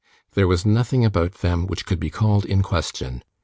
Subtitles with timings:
[0.33, 3.23] There was nothing about them which could be called in question.